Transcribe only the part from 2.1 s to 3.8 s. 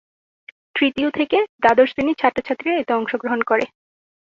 ছাত্র-ছাত্রীরা এতে অংশগ্রহণ করে।